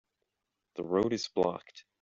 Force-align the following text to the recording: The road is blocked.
The 0.77 0.83
road 0.83 1.13
is 1.13 1.27
blocked. 1.27 1.83